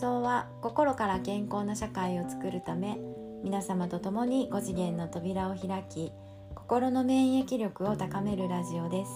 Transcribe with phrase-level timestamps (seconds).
[0.00, 2.98] 送は心から健康な社会を作るため
[3.44, 6.10] 皆様と共に5次元の扉を開き
[6.54, 9.10] 心の免疫力を高めるラジオです。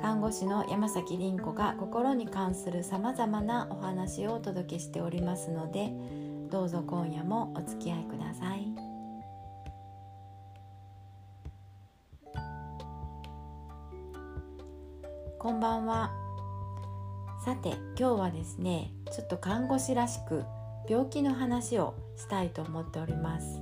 [0.00, 5.92] 看護師の山崎凛子が心に関するさまざまなお話をお届けしておりますので
[6.50, 8.74] どうぞ今夜もお付き合いください。
[15.38, 16.10] こんばんは。
[17.44, 20.44] さて今日はですねちょっと看護師らしく
[20.88, 23.60] 病気の話をしたいと思っております。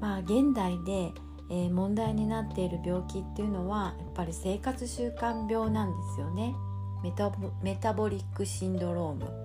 [0.00, 1.12] まあ現代で、
[1.50, 6.54] えー、問題になっている病気っていうのはやっぱり生活習慣病なんですよね。
[7.02, 9.40] メタボメタボリックシンドローム。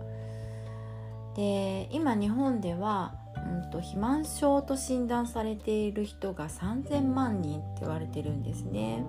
[1.35, 9.05] で今日本では、うんと、肥満症と診断されている人が3000万人って言われてるんですね。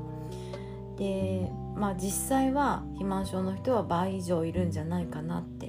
[0.99, 5.66] でまあ実際は肥満症の人は倍以上いるんじゃないかなって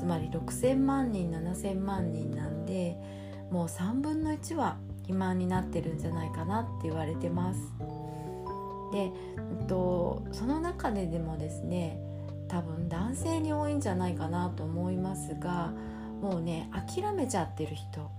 [0.00, 2.96] つまり6,000万人7,000万人なんで
[3.50, 7.60] もう3分の1は肥満になってるんじゃないかなって言われてます。
[8.92, 9.08] で、え
[9.62, 12.00] っと、その中ででもですね
[12.48, 15.72] 多分男性に多いんじゃないかなと思いますが
[16.22, 18.10] もうね諦めちゃってる人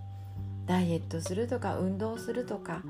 [0.67, 2.83] ダイエットするとか運動するとか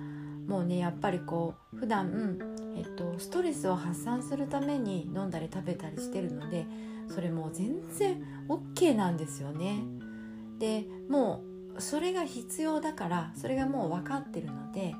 [0.47, 2.37] もうねやっぱりこう普段
[2.75, 6.65] えっとストレスを発散するために飲んだり食べたりしてるので
[7.11, 9.83] それもう全然 OK なんですよね。
[10.59, 11.43] でも
[11.77, 14.93] うそれが必要だからそれがもう分かってるので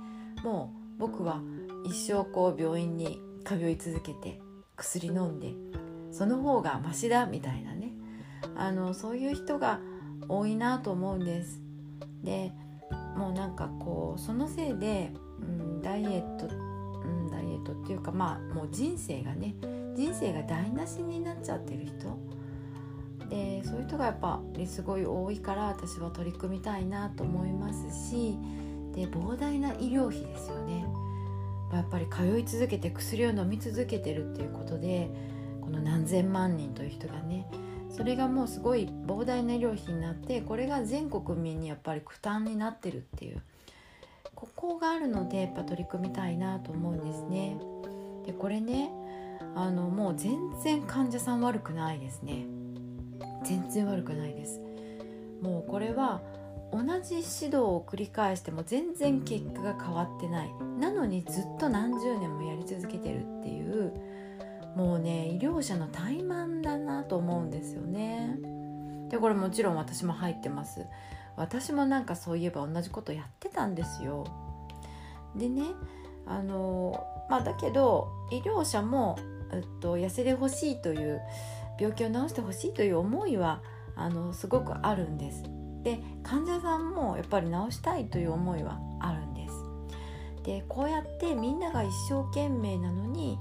[0.44, 1.42] もう僕は
[1.86, 4.40] 一生こう病院に通い続けて
[4.76, 5.54] 薬飲んで
[6.12, 7.94] その方がマシだみたいなね
[8.56, 9.80] あのそういう人が
[10.28, 11.62] 多いなと思うんです。
[12.24, 12.52] で
[13.16, 19.56] もうなんかこうそのせいでうん、ダイエット、うん、ダイエットっていうかまあもう人生がね
[19.96, 22.18] 人生が台無しになっちゃってる人？
[23.30, 28.38] でそういう人がやっぱりすごい多いから私は取り組みたいなと思いますし
[28.94, 30.86] で膨大な医療費ですよね
[31.72, 35.10] やっぱり通い続けて薬を飲み続けてるっていうことで
[35.62, 37.48] この何千万人という人がね
[37.90, 43.42] それがもうすごい膨大な医療費になってこれが全国民にやっぱり負担になってるっていう
[44.36, 47.58] ここがあるのでやっぱ取り組みたいなと思うんですね。
[48.26, 48.92] でこれね
[49.56, 52.46] あのもう全然患者さん悪くないですね。
[53.44, 54.62] 全然悪くないです。
[55.42, 56.22] もうこれは
[56.72, 63.94] 同じ指導を繰り返しても全然結果が変わってないなのにずっと何十年もやり続けてるっていう
[64.76, 68.38] もうね医療者の怠慢だなと思うんですよね。
[69.10, 70.86] でこれもちろん私も入ってます。
[71.36, 74.26] 私もなんかそういえば同じことやってたんですよ。
[75.36, 75.64] でね
[76.26, 79.18] あのまあだけど医療者も、
[79.58, 81.22] っと、痩せてほしいという
[81.80, 83.62] 病気を治してほしいという思いは
[83.96, 85.44] あのすごくあるんです。
[85.84, 89.54] で患者さんもやっぱり治したいという思いはあるんです。
[90.44, 93.38] でこうやってみんなが一生懸命なのに、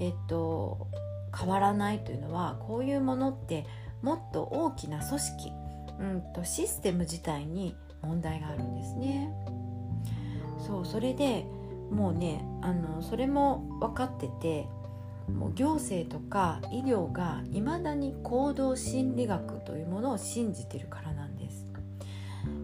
[0.00, 0.86] えっと、
[1.38, 3.66] 変わらないというのはこういうものって
[4.02, 5.52] もっと大きな組織
[6.00, 9.32] うんとシステム自体に問題があるんですね。
[10.66, 11.44] そうそれで
[11.90, 14.66] もうねあのそれも分かってて
[15.28, 21.66] もう行政とか医療がいまだに行動心理学というものを信じてるからなんです。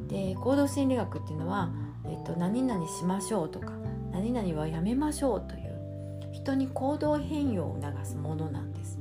[0.09, 1.71] で行動心理学っていうのは、
[2.05, 3.73] えっと、何々しましょうとか
[4.11, 8.99] 何々はやめましょうという人に行動変容を促すものなんです。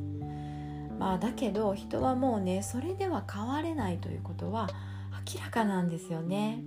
[1.00, 4.70] まあだけど人はもうねそれでは変われないということは
[5.34, 6.64] 明らかなんですよね。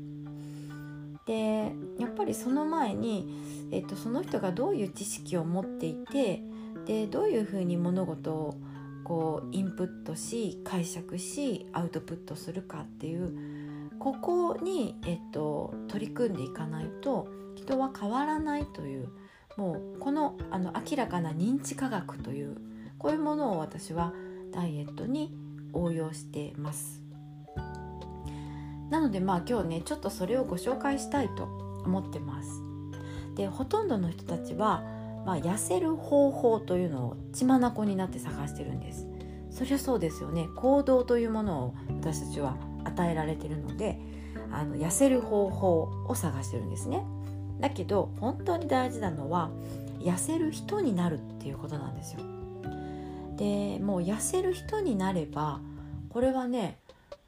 [1.27, 6.43] でやっぱりその前に、えっと、その人がどういう知識を持っていて
[6.91, 8.57] でどういうふうに物事を
[9.05, 13.33] こうインプットし解釈しアウトプットするかっていう
[14.01, 19.09] ここに、えっと、取り組んでいかないと人は変わらないという
[19.57, 22.57] もうこのあの明らかな認知科学という
[22.99, 24.13] こういうものを私は
[24.51, 25.33] ダイエットに
[25.73, 27.05] 応用してます。
[28.91, 31.45] なのでまあ今日ねちょっとそれをご紹介したいと
[31.85, 32.61] 思ってます。
[33.37, 34.83] でほとんどの人たちは、
[35.25, 39.07] まあ、痩せる方法というのを血眼になって探してるんです。
[39.51, 40.49] そりゃそうですよね。
[40.57, 43.99] 行動というものを私たちは与えられてるので
[44.51, 47.05] あの痩せる方法を探してるんですね。
[47.61, 49.51] だけど本当に大事なのは
[50.01, 52.21] 痩せる人になるっていうことなんですよ。
[53.37, 55.61] でもう痩せる人になれば
[56.11, 56.79] これはね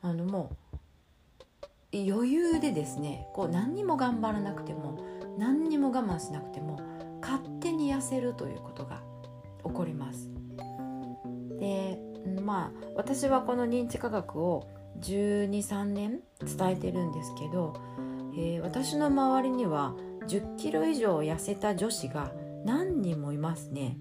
[0.03, 0.51] あのも
[1.93, 4.99] う余裕でですねこう何にも頑張らなくても
[5.39, 6.81] 何にも我慢しなくても
[7.23, 9.03] 勝手に痩せるということが
[9.65, 10.29] 起こります。
[11.59, 11.99] で
[12.43, 14.69] まあ私はこの認知科学を
[15.01, 17.75] 123年伝えてるんですけど、
[18.37, 19.95] えー、私の周りには
[20.29, 22.33] 10キロ以上痩せた女子が
[22.65, 23.97] 何人もいますね。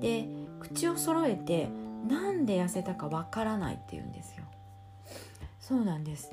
[0.00, 0.28] で
[0.60, 1.68] 口を揃えて
[2.06, 4.44] なんで痩せたかわからないって言うんですよ。
[5.60, 6.30] そうなんです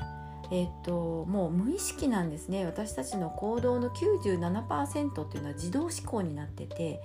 [0.53, 7.01] えっ、ともう無意識なんですね私たちの行動の97%っていうのは自動思考になってて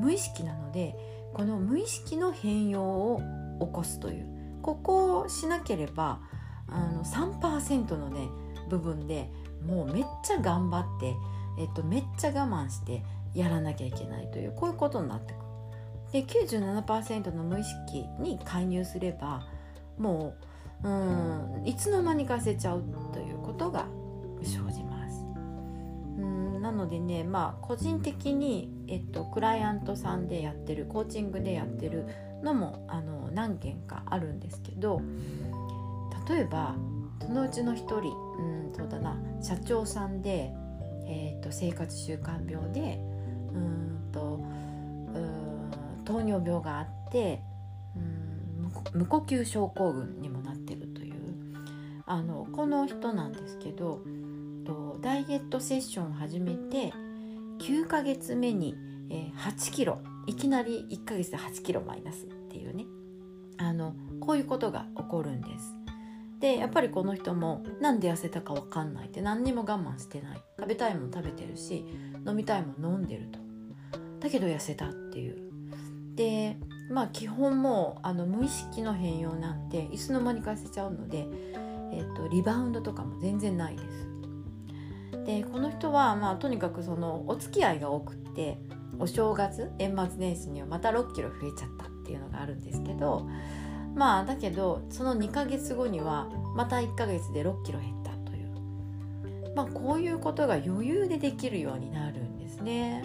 [0.00, 0.96] 無意識なので
[1.32, 3.22] この無意識の変容を
[3.60, 4.26] 起こすという
[4.62, 6.18] ここをしなければ
[6.66, 8.28] あの3%のね
[8.68, 9.30] 部分で
[9.64, 11.14] もうめっちゃ頑張って、
[11.58, 13.02] えっと、めっちゃ我慢して
[13.32, 15.44] やらなきゃいけないというこういうことになってくる。
[16.12, 19.46] で97%の無意識に介入すれば
[19.98, 20.44] もう
[20.84, 22.82] うんいつの間にかせちゃう
[23.12, 23.86] ということが
[24.42, 25.24] 生じます。
[26.18, 32.06] うんなのでねまあ個人的に、えっと、クライアントさんでやってるコーチングでやってる
[32.42, 35.00] のもあの何件かあるんですけど
[36.28, 36.74] 例えば
[37.22, 40.52] そのうちの一人うんそうだな社長さんで、
[41.06, 43.00] えーと、生活習慣病で
[43.52, 44.40] うんと
[46.04, 47.42] 糖尿病があって
[47.96, 48.28] うん
[48.94, 50.37] 無呼吸症候群にも
[52.08, 54.02] あのこの人なんですけど
[54.64, 56.92] とダイエットセッションを始めて
[57.60, 58.74] 9ヶ月目に、
[59.10, 62.86] え、8キロいきなり1ヶ月で8キロマイナスっていうね
[63.58, 65.74] あのこういうことが起こるんです。
[66.40, 70.42] でやっぱりこの人も何で痩せたか分かんないって何にも我慢してない。
[70.58, 71.84] 食べたいもの食べてるし
[72.26, 73.38] 飲みたいもの飲んでると。
[74.20, 75.36] だけど痩せたっていう。
[76.14, 76.56] で
[76.90, 81.26] まあ基本もうあの無意識の変容なんていつの間にか痩せちゃうので、
[81.92, 84.08] えーと、リバウンドとかも全然ないです
[85.24, 88.58] でこの人はまあとにかくそのお付き合いが多くって
[88.98, 93.28] お正月年末年始にはまた6キロ増えちゃったっていうのがあるんですけど
[93.94, 103.04] まあだけどその2ヶ月後にはまた1ヶ月で6キロ減ったというまあこういうことが余裕でできるようになるんですね。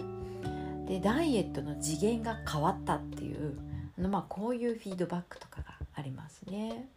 [0.88, 3.57] でダイエットの次元が変わったっていう
[3.97, 6.89] まあこういうフィードバックとかがありますね。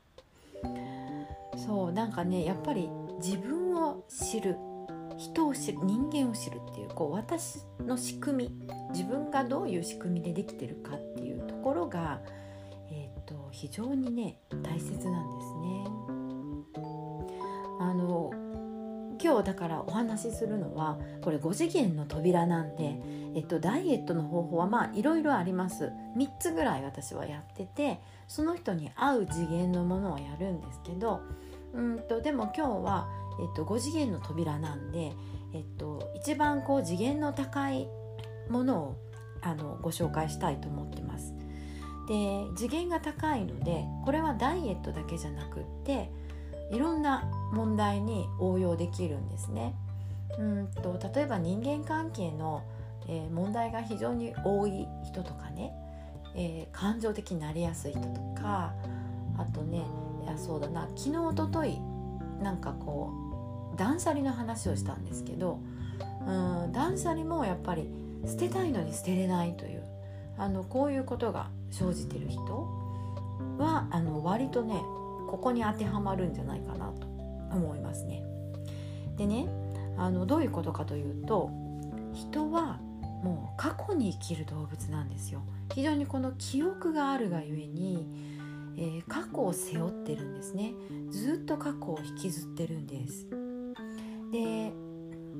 [1.56, 2.90] そうなんかねやっぱり
[3.22, 4.56] 自分を知る
[5.16, 12.20] 人を知る人間を知るっていうこう私の仕組み自分がどういう仕組みでできてるかっていうところが、
[12.90, 15.86] えーと、非常にね大切なんですね。
[17.78, 18.30] あの
[19.26, 22.96] 今日だからお話しするのはこれ5次元の扉なんで、
[23.34, 31.22] えっと、ダイエットの方法はまあいろいろあります3つぐらい私はやっててその人に合う次元のものをやるんですけど
[31.74, 33.08] うんとでも今日は
[33.38, 35.12] えっと、5次元の扉なんで、
[35.52, 37.86] えっと、一番こう次元の高い
[38.48, 38.96] ものを
[39.42, 41.34] あのご紹介したいと思ってます。
[42.08, 46.10] で次元が高いのでこれはダイエットだけじゃなくって
[46.70, 49.74] いろんな問題に応用できるんですね。
[50.38, 52.62] うんと例えば人間関係の、
[53.08, 55.72] えー、問題が非常に多い人とかね、
[56.34, 58.74] えー、感情的になりやすい人とか
[59.38, 59.82] あとね
[60.24, 61.78] いやそうだな昨日おととい
[62.42, 63.12] なんかこ
[63.74, 65.60] う断捨離の話をしたんですけど
[66.26, 66.30] う
[66.68, 67.88] ん断捨離もやっぱり
[68.26, 69.84] 捨てたいのに捨てれないという
[70.38, 72.68] あのこういうことが生じてる人
[73.58, 74.82] はあの割とね
[75.36, 77.06] ここに当てはまるんじゃないかなと
[77.52, 78.22] 思いますね。
[79.18, 79.46] でね
[79.98, 81.50] あのどういうことかというと
[82.14, 82.80] 人は
[83.22, 85.42] もう過去に生きる動物なんですよ。
[85.74, 88.06] 非常にこの記憶があるがゆえに、
[88.78, 90.72] えー、過去を背負ってるんですね。
[91.10, 93.28] ずっと過去を引きずってるんです。
[94.32, 94.72] で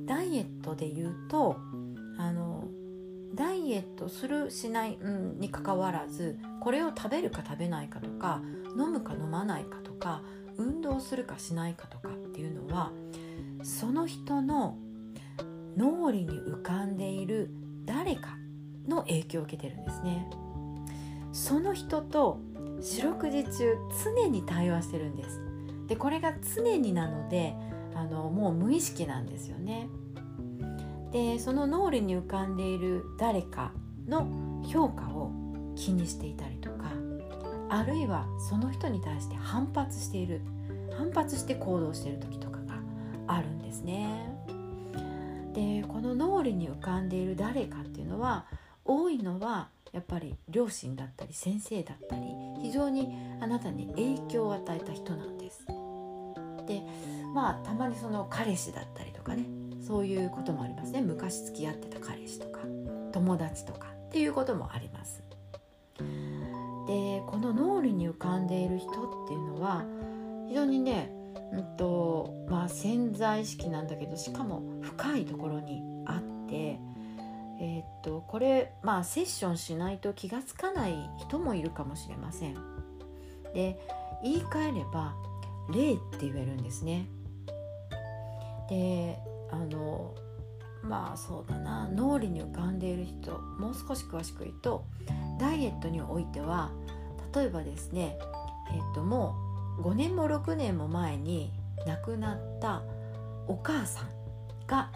[0.05, 1.57] ダイエットで言うと
[2.19, 2.65] あの
[3.33, 8.41] ダイエットするしない、うん、にかかわらずこれを食べるか食べないかとか
[8.77, 10.21] 飲むか飲まないかとか
[10.57, 12.91] 運動するかしないかとかっていうのは
[13.63, 14.77] その人の
[15.77, 17.49] 脳裏に浮かんでいる
[17.85, 18.37] 誰か
[18.87, 20.29] の影響を受けてるんですね
[21.31, 22.39] その人と
[22.81, 25.41] 四六時中常に対話してるんです
[25.87, 27.55] でこれが常になので
[27.95, 29.89] あのもう無意識なんですよね。
[31.11, 33.71] でその脳裏に浮かんでいる誰か
[34.07, 34.27] の
[34.67, 35.31] 評価を
[35.75, 36.76] 気にしていたりとか
[37.69, 40.41] あるいはその人に対して反発している
[40.97, 42.79] 反発して行動している時とかが
[43.27, 44.33] あるんですね。
[45.53, 48.45] でこの脳裏に浮かんでいる誰かっていうのは
[48.85, 52.21] 多いのはやっぱり両親だったり先生だったり
[52.61, 55.65] 非常にあなたに影響を与えた人なんです。
[56.67, 56.81] で
[57.33, 59.45] まあたまにその彼氏だったりとかね
[59.81, 62.59] そういうこともありますね昔付き合ってた彼氏とか
[63.13, 65.23] 友達とかっていうこともあります
[66.87, 69.83] でこの脳裏に浮かんでいる人っていうのは
[70.47, 71.11] 非常にね、
[71.51, 76.79] うんとまあ、潜在意識なんだけどしかも深いところにあって、
[77.59, 82.55] えー、っとこれ、まあ、セッションしないと気が付かない人もいるかもしれません。
[83.53, 83.77] で
[84.23, 85.13] 言い換えれば
[85.69, 87.07] 霊って言えるんですね。
[88.69, 89.19] で
[89.51, 90.13] あの
[90.83, 91.87] まあそうだな。
[91.89, 94.85] 脳裏に浮かんでいる人もう少し詳しく言うと
[95.39, 96.71] ダイエットにおいては
[97.35, 98.17] 例えばですね
[98.71, 99.35] えっとも
[99.79, 101.51] う5年も6年も前に
[101.85, 102.81] 亡くなった
[103.47, 104.07] お母さん
[104.65, 104.91] が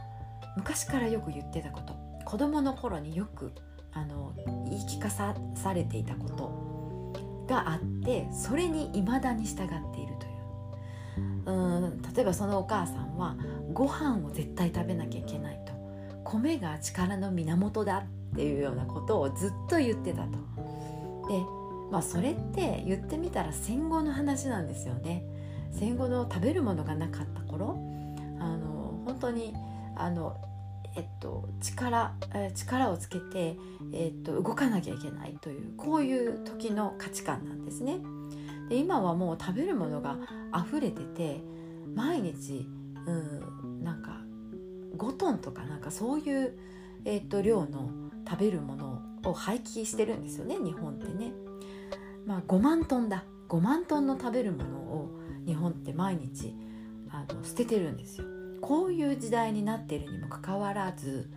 [0.57, 1.95] 昔からよく言ってたこと
[2.25, 3.51] 子供の頃によく
[3.93, 4.33] あの
[4.65, 10.31] 言い聞かさされていたことがあってそれに未だに従っているという。
[11.43, 13.35] うん例えばそのお母さんは
[13.73, 15.60] ご飯を絶対食べなきゃいけない。
[16.23, 20.31] 米が力の源だっていうようなことをずっと言ってたと。
[21.27, 21.43] で
[21.91, 25.23] まあそれって言ってみたら戦後の話なんですよね。
[25.71, 27.77] 戦後の食べるものがなかった頃
[28.39, 29.53] あの本当に
[29.95, 30.37] あの
[30.95, 32.13] えっと、力、
[32.53, 33.55] 力をつけて、
[33.93, 37.99] えっと、動かなきゃいけないというこういう時の価値観なんですね。
[38.69, 40.17] で今はもう食べるものが
[40.53, 41.41] 溢れてて
[41.95, 42.67] 毎日、
[43.05, 44.20] うん、なんか
[45.01, 46.53] 5トンとかなんかそういう、
[47.05, 47.89] えっと、量の
[48.29, 51.33] 食べるものを廃棄してるんですよね日本ってね。
[52.27, 56.53] まあ、5万トンだ5万トンの食べるものを日本って毎日
[57.09, 58.25] あの捨ててるんですよ。
[58.61, 61.31] こういう時代になっているにもかかわらず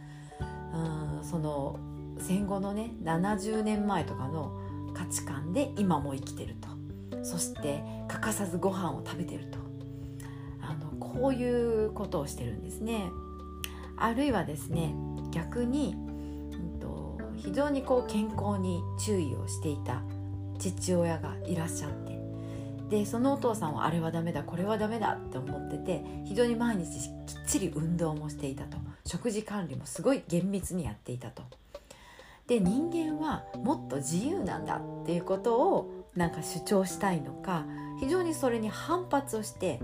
[0.75, 1.78] うんその
[2.18, 4.61] 戦後のね70年前とかの
[4.92, 9.59] 価値観で今も生きてるとそして欠かさずご飯を食べてると
[10.61, 13.11] あのこういうことをしてるんですね。
[13.97, 14.95] あるいはですね
[15.31, 20.03] 逆に、うんと、非常にこう健康に注意をしていた
[20.59, 22.19] 父親がいらっしゃって
[22.89, 31.43] でそのお父さんはあれはダメだこれはダメだって思ってて非常に毎日きっちり運動もしていたと食事管理もすごい厳密にやっていたと。
[32.47, 37.65] で人間はもっと自由なんだっていうことをなんか主張したいのか
[38.01, 39.81] 非常にそれに反発をして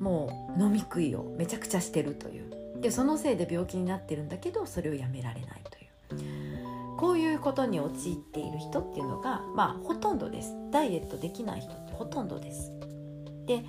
[0.00, 6.42] もう飲み食いをめちゃくちゃしてるというでそのせいで病気になってるんだけどそれをやめられないという。
[6.98, 10.54] こういうことに陥っている人っていうのがまあほとんどです。
[10.70, 12.70] ダイエットできない人ってほとんどです。
[13.46, 13.64] で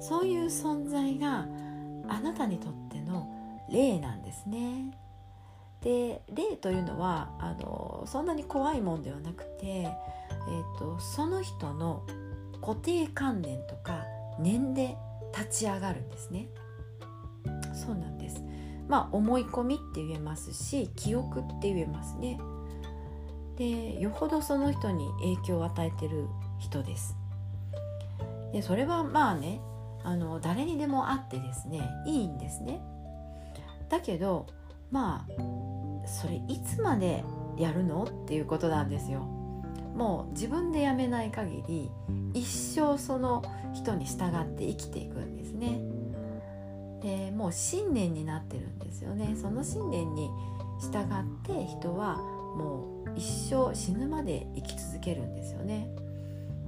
[0.00, 1.46] そういう存在が
[2.08, 3.28] あなたにとっての
[3.70, 4.96] 霊なんですね。
[5.80, 12.06] で霊というのはあのそんなに怖いもんではなくて、えーと、その人の
[12.60, 14.04] 固定観念とか
[14.38, 14.96] 念で
[15.36, 16.48] 立ち上がるんですね。
[17.74, 18.15] そうなんです。
[18.88, 22.38] まあ思い込みって言えますし記憶って言えますね。
[23.56, 26.26] でよほどその人に影響を与えてる
[26.58, 27.16] 人です。
[28.52, 29.60] でそれはまあね
[30.04, 32.80] あの誰にでもあってですねいいんですね。
[33.88, 34.46] だけど
[34.90, 37.24] まあそれいつまで
[37.56, 39.20] やるのっていうことなんですよ。
[39.20, 41.90] もう自分でやめない限り
[42.34, 45.80] 一生その人に従って生きていくんですね。
[47.06, 49.36] でもう信念になってるんですよね。
[49.40, 50.28] その信念に
[50.80, 55.88] 従って人はもう一生死ぬまで生き続けるんですよね。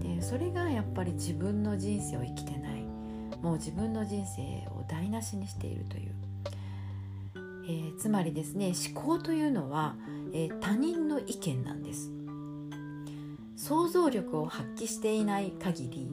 [0.00, 2.84] でそれがやっぱり自分の人生を生きてない。
[3.42, 6.14] もう自分の人生を台無しにしているという、
[7.66, 9.96] えー、つまりですね思考というのは、
[10.32, 12.12] えー、他人の意見なんです。
[13.56, 16.08] 想像力を発揮していない限り、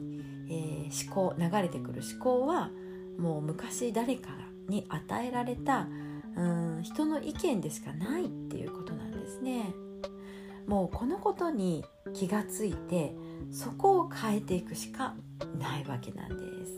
[0.50, 2.70] えー、思考流れてくる思考は
[3.18, 4.30] もう昔誰か
[4.68, 5.88] に与えられた
[6.36, 9.74] うん人の意見でしかないっていうことなんですね。
[10.66, 13.14] もうこのことに気がついて
[13.50, 15.14] そこを変えていくしか
[15.58, 16.72] ないわけなんです。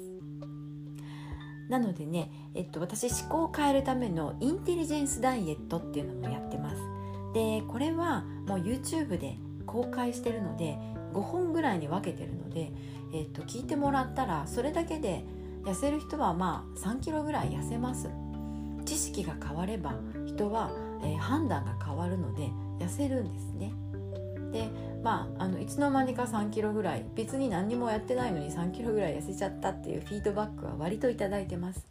[1.69, 6.83] なのでね、えっと、私思考を変えるためのインテリジェンスダイエットっていうのもやってます。
[7.35, 10.79] でこれはもう YouTube で公開してるので
[11.13, 12.73] 5本ぐらいに分けてるので、
[13.13, 15.25] えっと、聞いてもらったらそれだけで
[15.69, 18.09] 痩せる人はまあ3キロぐらい痩せます。
[18.87, 19.95] 知識が変われば
[20.27, 20.71] 人は、
[21.03, 22.49] えー、判断が変わるので
[22.79, 23.73] 痩せるんですね。
[24.51, 24.71] で
[25.03, 31.87] まああのいつの間にか3キロぐらい別に何にもやってないのに3キロぐらい痩せちゃったっていうフィードバックは割と頂いてます。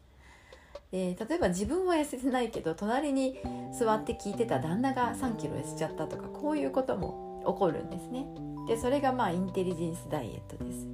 [0.91, 3.38] で例えば自分は痩せてないけど隣に
[3.77, 8.25] 座って聞いてた旦那が3キロ痩せちゃったとかこういうことも起こるんですね。
[8.67, 10.88] でそれがまあインテリジェンスダイエットです。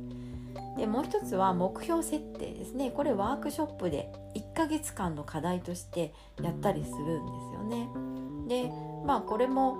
[0.78, 7.88] でもう一つは目標設定ですねこれワークショップで1ヶ月間の課題としてやったりするんですよね。
[8.48, 8.72] で
[9.06, 9.78] まあこれも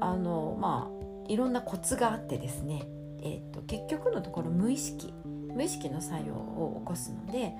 [0.00, 2.86] あのまあいろんなコツがあってですね
[3.24, 7.54] えーと、結局のところ無意識無意識の作用を起こすので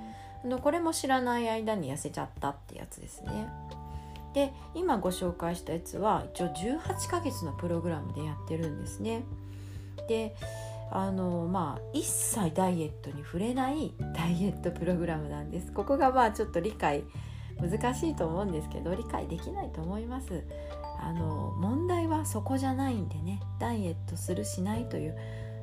[0.44, 3.49] あのこれも知らない間に痩せちゃったってやつですね。
[4.35, 9.23] で今ご紹介したやつは一応18ヶ月のプログラムでやってるんですね。
[10.09, 10.37] で
[10.95, 15.73] あのまあ一切ダイエットに触れないダイエットプログラムなんです。
[15.73, 17.05] ここがまあちょっと理解
[17.61, 20.45] 難しいと思うんですけど理解できないと思います。
[21.01, 25.17] あの問題はそこじゃないんでねダイエットするしないという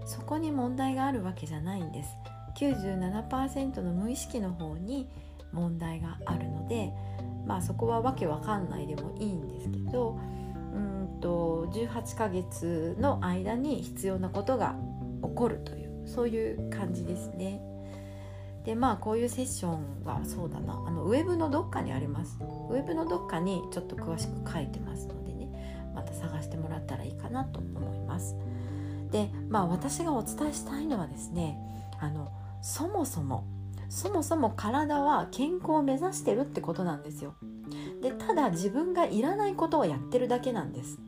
[0.05, 2.09] そこに問題があるわけじゃないんです
[2.59, 5.09] 97%の無意識の方に
[5.51, 6.93] 問題があるので
[7.45, 10.19] まあそこはわけわかんないでもいいんですけど
[10.73, 14.75] うんと18ヶ月の間に必要なことが
[15.21, 17.61] 起こるというそういう感じですね。
[18.65, 20.73] でまあこういうセッションはそうだな。
[20.85, 22.37] あのウェブのどっかにあります。
[22.69, 25.91] ウェブのどっかにちょっと詳しく書いてますのでね。
[25.95, 28.35] また探してもらったらいいかなと思います。
[29.11, 31.57] でまあ私がお伝えしたいのはですね
[31.99, 33.45] あのそもそも
[33.89, 37.35] そもそも体は健康を目指してるってことなんですよ。
[38.01, 40.99] でただ自分がいらないことをやってるだけなんです。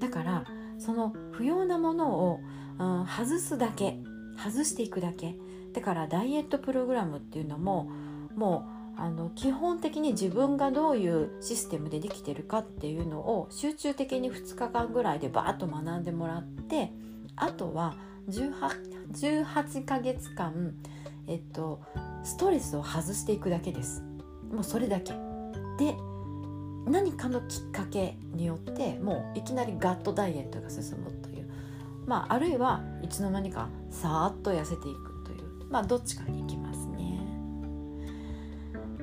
[0.00, 0.44] だから
[0.78, 2.40] その不要なものを、
[2.78, 3.98] うん、外すだけ
[4.36, 5.34] 外していくだけ。
[5.72, 7.90] だからダイエットプログラムっていうのも
[8.34, 8.66] も
[8.96, 16.92] うあの基本的に自分がどういうシステムでできてるかっていうのを集中的に2日間ぐらいでバーッと学んでもらって
[17.36, 17.94] あとは
[18.28, 18.54] 18,
[19.44, 20.74] 18ヶ月間、
[21.28, 21.80] えっと、
[22.24, 24.02] ストレスを外していくだけです。
[24.50, 25.12] もうそれだけ。
[25.78, 25.94] で
[26.86, 31.25] 何かのきっかけによってもういきなりガッとダイエットが進むと、
[32.06, 37.20] まあ、あるいはいつの間にかさーっと痩せていくというまあどっちかに行きますね。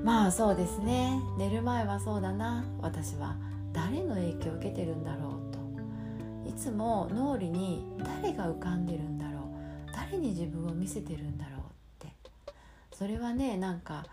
[0.01, 1.21] まあそうですね。
[1.37, 2.65] 寝る前はそうだな。
[2.81, 3.35] 私は
[3.73, 5.53] 誰の影響を受けてるんだろう
[6.43, 6.49] と。
[6.49, 9.43] いつも脳裏に誰が浮かんでるんだろう。
[9.93, 12.13] 誰に自分を見せてるんだろうって。
[12.93, 14.05] それはねなんか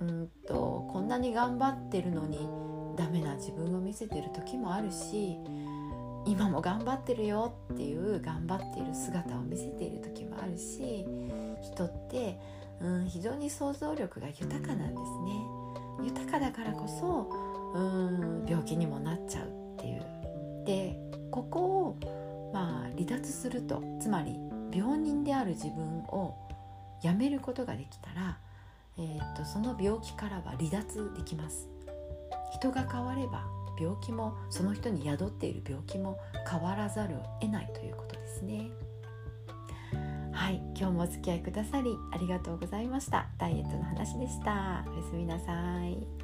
[0.00, 2.38] うんとこんなに頑張ってるのに
[2.96, 5.36] ダメな自分を見せてる時もあるし
[6.26, 11.06] 今も頑張ってるよっていう頑張っている姿を見せている時もあるし
[11.62, 12.38] 人って、
[12.80, 15.60] うん、非常に想像力が豊かなんですね。
[16.02, 17.30] 豊かだからこそ、
[17.74, 20.02] うん、病気にもなっちゃうっていう。
[20.64, 20.96] で
[21.30, 24.38] ここを、まあ、離脱するとつまり
[24.72, 26.36] 病人である自分を
[27.02, 28.38] やめることができたら、
[28.98, 31.68] えー、とその病気からは離脱できます。
[32.52, 33.44] 人が変われば
[33.80, 38.70] 病気もその人に宿っている病気も変わらざるを得ないということですね。
[40.32, 43.28] はい今日もお付き合いくださりありがとうございました。
[43.38, 44.84] ダイエットの話でした。
[44.86, 46.19] おやすみなさい。